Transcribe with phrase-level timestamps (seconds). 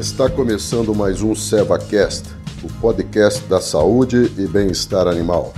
[0.00, 2.30] Está começando mais um SevaCast,
[2.64, 5.52] o podcast da saúde e bem-estar animal.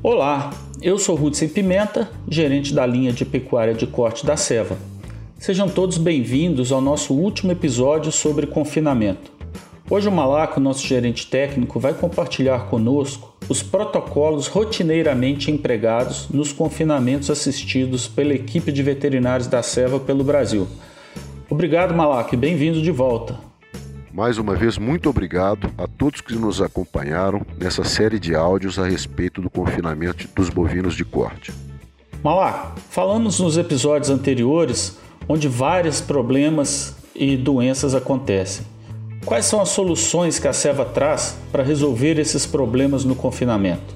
[0.00, 0.50] Olá,
[0.80, 4.78] eu sou Hudson Pimenta, gerente da linha de pecuária de corte da Seva.
[5.36, 9.32] Sejam todos bem-vindos ao nosso último episódio sobre confinamento.
[9.90, 17.30] Hoje o Malaco, nosso gerente técnico, vai compartilhar conosco os protocolos rotineiramente empregados nos confinamentos
[17.30, 20.68] assistidos pela equipe de veterinários da Seva pelo Brasil.
[21.48, 23.38] Obrigado, Malaco, e bem-vindo de volta.
[24.12, 28.86] Mais uma vez, muito obrigado a todos que nos acompanharam nessa série de áudios a
[28.86, 31.52] respeito do confinamento dos bovinos de corte.
[32.22, 38.66] Malaco, falamos nos episódios anteriores onde vários problemas e doenças acontecem.
[39.28, 43.94] Quais são as soluções que a Seva traz para resolver esses problemas no confinamento?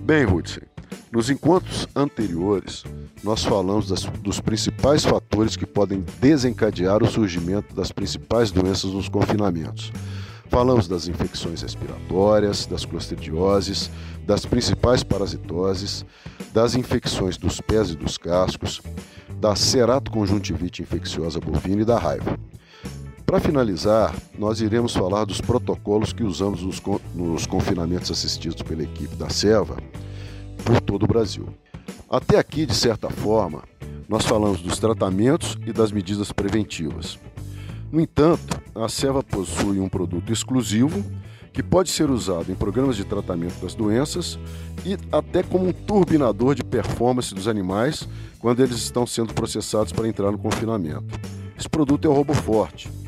[0.00, 0.60] Bem, Hudson,
[1.10, 2.84] nos encontros anteriores,
[3.24, 9.08] nós falamos das, dos principais fatores que podem desencadear o surgimento das principais doenças nos
[9.08, 9.90] confinamentos.
[10.50, 13.90] Falamos das infecções respiratórias, das clostridioses,
[14.26, 16.04] das principais parasitoses,
[16.52, 18.82] das infecções dos pés e dos cascos,
[19.40, 22.38] da ceratoconjuntivite infecciosa bovina e da raiva.
[23.32, 26.82] Para finalizar, nós iremos falar dos protocolos que usamos nos,
[27.14, 29.78] nos confinamentos assistidos pela equipe da Seva
[30.62, 31.48] por todo o Brasil.
[32.10, 33.62] Até aqui, de certa forma,
[34.06, 37.18] nós falamos dos tratamentos e das medidas preventivas.
[37.90, 41.02] No entanto, a Seva possui um produto exclusivo
[41.54, 44.38] que pode ser usado em programas de tratamento das doenças
[44.84, 48.06] e até como um turbinador de performance dos animais
[48.38, 51.18] quando eles estão sendo processados para entrar no confinamento.
[51.58, 53.00] Esse produto é o RoboForte.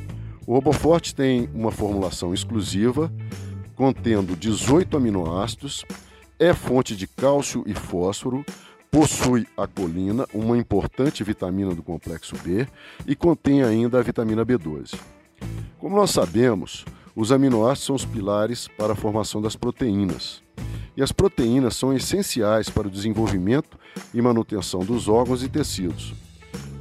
[0.46, 3.10] O RoboForte tem uma formulação exclusiva,
[3.74, 5.86] contendo 18 aminoácidos,
[6.38, 8.44] é fonte de cálcio e fósforo,
[8.90, 12.68] possui a colina, uma importante vitamina do complexo B,
[13.06, 14.94] e contém ainda a vitamina B12.
[15.78, 16.84] Como nós sabemos,
[17.16, 20.42] os aminoácidos são os pilares para a formação das proteínas.
[20.94, 23.78] E as proteínas são essenciais para o desenvolvimento
[24.12, 26.12] e manutenção dos órgãos e tecidos.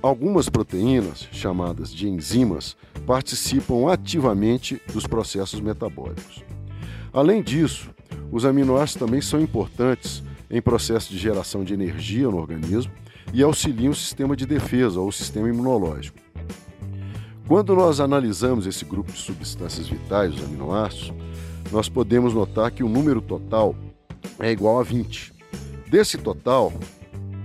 [0.03, 2.75] Algumas proteínas, chamadas de enzimas,
[3.07, 6.43] participam ativamente dos processos metabólicos.
[7.13, 7.89] Além disso,
[8.29, 10.21] os aminoácidos também são importantes
[10.51, 12.91] em processos de geração de energia no organismo
[13.31, 16.19] e auxiliam o sistema de defesa ou o sistema imunológico.
[17.47, 21.13] Quando nós analisamos esse grupo de substâncias vitais, os aminoácidos,
[21.71, 23.73] nós podemos notar que o número total
[24.37, 25.31] é igual a 20.
[25.87, 26.73] Desse total,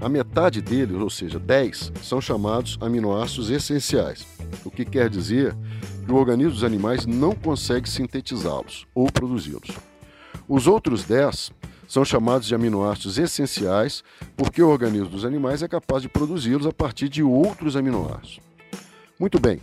[0.01, 4.27] a metade deles, ou seja, 10, são chamados aminoácidos essenciais,
[4.65, 5.57] o que quer dizer
[6.05, 9.71] que o organismo dos animais não consegue sintetizá-los ou produzi-los.
[10.49, 11.53] Os outros 10
[11.89, 14.05] são chamados de aminoácidos essenciais
[14.37, 18.41] porque o organismo dos animais é capaz de produzi-los a partir de outros aminoácidos.
[19.19, 19.61] Muito bem,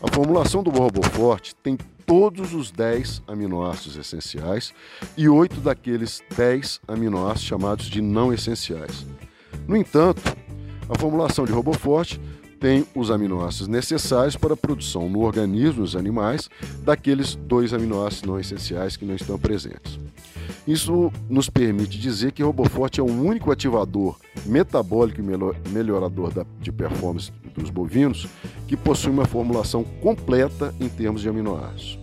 [0.00, 1.76] a formulação do Roboforte tem
[2.06, 4.72] todos os 10 aminoácidos essenciais
[5.16, 9.04] e 8 daqueles 10 aminoácidos chamados de não essenciais.
[9.66, 10.22] No entanto,
[10.88, 12.20] a formulação de RoboForte
[12.62, 16.48] tem os aminoácidos necessários para a produção no organismo dos animais
[16.84, 19.98] daqueles dois aminoácidos não essenciais que não estão presentes.
[20.66, 27.32] Isso nos permite dizer que RoboForte é o único ativador metabólico e melhorador de performance
[27.56, 28.28] dos bovinos
[28.68, 31.98] que possui uma formulação completa em termos de aminoácidos.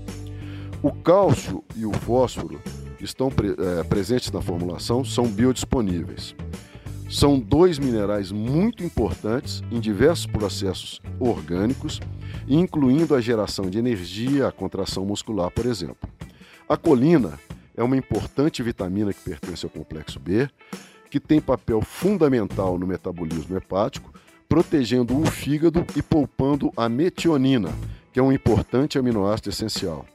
[0.83, 2.61] O cálcio e o fósforo
[2.99, 6.35] estão é, presentes na formulação, são biodisponíveis.
[7.09, 11.99] São dois minerais muito importantes em diversos processos orgânicos,
[12.47, 16.07] incluindo a geração de energia, a contração muscular, por exemplo.
[16.67, 17.39] A colina
[17.75, 20.47] é uma importante vitamina que pertence ao complexo B,
[21.09, 24.13] que tem papel fundamental no metabolismo hepático,
[24.47, 27.69] protegendo o fígado e poupando a metionina,
[28.13, 30.05] que é um importante aminoácido essencial.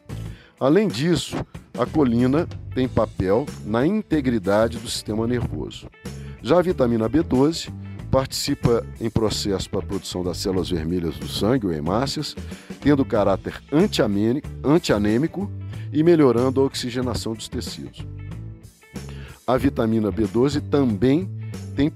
[0.60, 1.44] Além disso,
[1.76, 5.88] a colina tem papel na integridade do sistema nervoso.
[6.44, 7.72] Já a vitamina B12
[8.10, 12.36] participa em processo para a produção das células vermelhas do sangue, ou hemácias,
[12.82, 15.50] tendo caráter antianêmico
[15.90, 18.06] e melhorando a oxigenação dos tecidos.
[19.46, 21.30] A vitamina B12 também
[21.74, 21.90] tem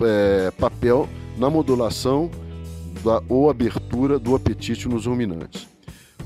[0.00, 1.06] é, papel
[1.36, 2.30] na modulação
[3.04, 5.69] da, ou abertura do apetite nos ruminantes.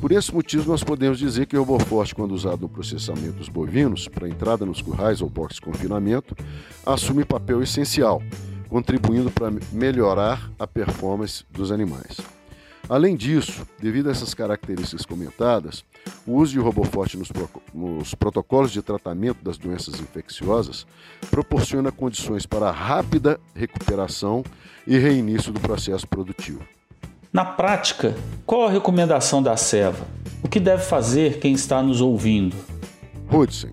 [0.04, 4.06] Por esse motivo, nós podemos dizer que o Roboforte, quando usado no processamento dos bovinos,
[4.06, 6.36] para entrada nos currais ou boxes de confinamento,
[6.84, 8.22] assume papel essencial,
[8.68, 12.18] contribuindo para melhorar a performance dos animais.
[12.86, 15.82] Além disso, devido a essas características comentadas,
[16.26, 20.86] o uso de RoboForte nos, pro, nos, protocolos de tratamento das doenças infecciosas
[21.30, 24.44] proporciona condições para rápida recuperação
[24.86, 26.60] e reinício do processo produtivo.
[27.34, 28.14] Na prática,
[28.46, 30.06] qual a recomendação da SEVA?
[30.40, 32.54] O que deve fazer quem está nos ouvindo?
[33.28, 33.70] Hudson,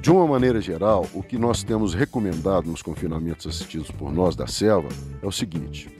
[0.00, 4.46] de uma maneira geral, o que nós temos recomendado nos confinamentos assistidos por nós da
[4.46, 4.88] selva
[5.22, 5.90] é o seguinte: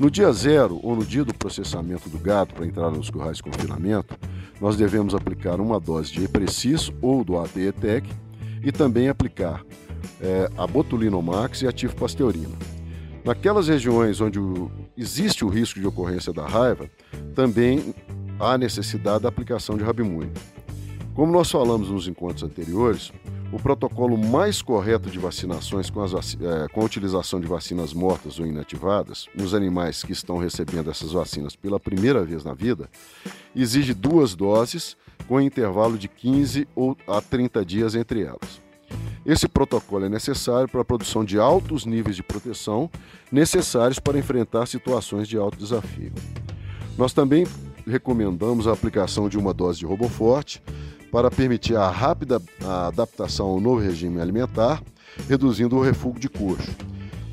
[0.00, 3.42] no dia zero ou no dia do processamento do gado para entrar nos currais de
[3.42, 4.18] confinamento,
[4.58, 8.08] nós devemos aplicar uma dose de Eprecis ou do ADETEC
[8.64, 9.62] e também aplicar
[10.18, 12.56] é, a Botulinomax e a tifpasteurina.
[13.22, 16.90] Naquelas regiões onde o, existe o risco de ocorrência da raiva,
[17.34, 17.94] também
[18.40, 20.32] há necessidade da aplicação de Rabimune.
[21.14, 23.12] Como nós falamos nos encontros anteriores,
[23.52, 28.46] o protocolo mais correto de vacinações com, é, com, a utilização de vacinas mortas ou
[28.46, 32.90] inativadas nos animais que estão recebendo essas vacinas pela primeira vez na vida
[33.56, 34.96] exige duas doses
[35.26, 38.67] com intervalo de 15 ou a 30 dias entre elas.
[39.28, 42.90] Esse protocolo é necessário para a produção de altos níveis de proteção
[43.30, 46.10] necessários para enfrentar situações de alto desafio.
[46.96, 47.46] Nós também
[47.86, 50.62] recomendamos a aplicação de uma dose de Roboforte
[51.12, 52.40] para permitir a rápida
[52.88, 54.82] adaptação ao novo regime alimentar,
[55.28, 56.74] reduzindo o refúgio de coxo.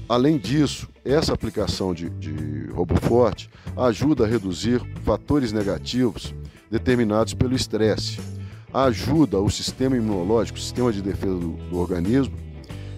[0.09, 6.35] Além disso, essa aplicação de, de RoboForte ajuda a reduzir fatores negativos
[6.69, 8.19] determinados pelo estresse,
[8.83, 12.35] ajuda o sistema imunológico, o sistema de defesa do, do organismo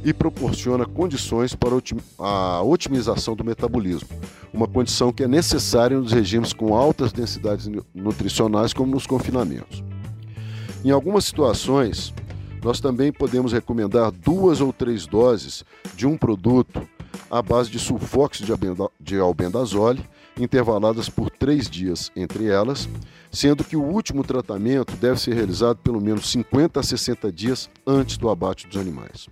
[0.04, 1.72] e proporciona condições para
[2.18, 4.08] a otimização do metabolismo,
[4.54, 9.84] uma condição que é necessária nos regimes com altas densidades nutricionais, como nos confinamentos.
[10.84, 12.14] Em algumas situações,
[12.64, 15.64] nós também podemos recomendar duas ou três doses
[15.96, 16.88] de um produto
[17.30, 18.58] à base de sulfóxido
[19.00, 20.04] de albendazole,
[20.40, 22.88] intervaladas por três dias entre elas,
[23.32, 28.18] sendo que o último tratamento deve ser realizado pelo menos 50 a 60 dias antes
[28.18, 29.28] do abate dos animais.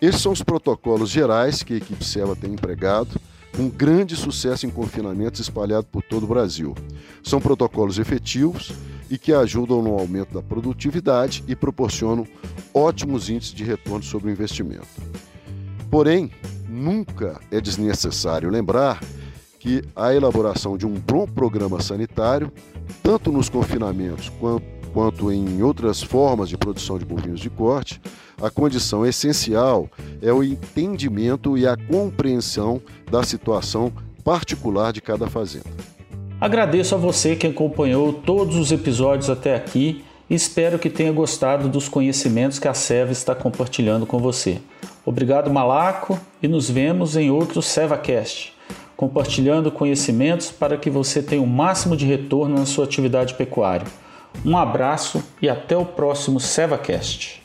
[0.00, 3.20] Esses são os protocolos gerais que a equipe SEVA tem empregado,
[3.54, 6.74] com grande sucesso em confinamentos espalhados por todo o Brasil.
[7.22, 8.72] São protocolos efetivos
[9.10, 12.26] e que ajudam no aumento da produtividade e proporcionam
[12.72, 14.86] ótimos índices de retorno sobre o investimento.
[15.90, 16.30] Porém,
[16.70, 19.00] nunca é desnecessário lembrar
[19.58, 22.50] que a elaboração de um bom programa sanitário,
[23.02, 24.30] tanto nos confinamentos
[24.92, 28.00] quanto, em outras formas de produção de bovinos de corte,
[28.40, 29.88] a condição essencial
[30.22, 32.80] é o entendimento e a compreensão
[33.10, 33.92] da situação
[34.24, 35.66] particular de cada fazenda.
[36.40, 41.68] Agradeço a você que acompanhou todos os episódios até aqui e espero que tenha gostado
[41.68, 44.60] dos conhecimentos que a Seva está compartilhando com você.
[45.04, 48.56] Obrigado, Malaco, e nos vemos em outro SevaCast,
[48.96, 53.86] compartilhando conhecimentos para que você tenha o máximo de retorno na sua atividade pecuária.
[54.44, 57.42] Um abraço e até o próximo SevaCast.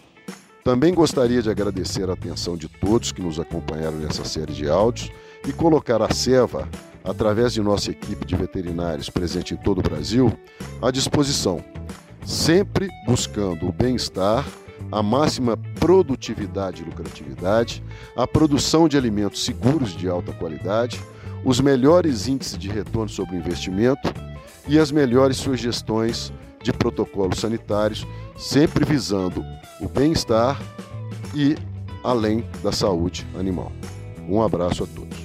[0.63, 5.11] Também gostaria de agradecer a atenção de todos que nos acompanharam nessa série de áudios
[5.47, 6.69] e colocar a Seva
[7.03, 10.31] através de nossa equipe de veterinários presente em todo o Brasil,
[10.81, 11.63] à disposição,
[12.25, 14.45] sempre buscando o bem-estar,
[14.91, 17.83] a máxima produtividade e lucratividade,
[18.15, 20.99] a produção de alimentos seguros de alta qualidade,
[21.43, 24.11] os melhores índices de retorno sobre o investimento
[24.67, 26.33] e as melhores sugestões
[26.63, 28.05] de protocolos sanitários,
[28.35, 29.43] sempre visando
[29.79, 30.59] o bem-estar
[31.35, 31.55] e
[32.03, 33.71] além da saúde animal.
[34.27, 35.24] Um abraço a todos.